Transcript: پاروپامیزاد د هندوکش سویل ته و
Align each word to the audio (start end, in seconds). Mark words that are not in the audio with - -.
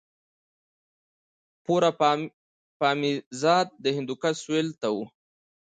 پاروپامیزاد 1.65 3.67
د 3.83 3.85
هندوکش 3.97 4.35
سویل 4.43 4.69
ته 4.81 4.87
و 4.93 4.95